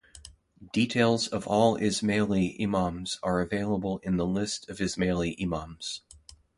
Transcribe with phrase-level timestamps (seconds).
[0.73, 6.01] Details of all Ismaili imams are available in the list of Ismaili imams.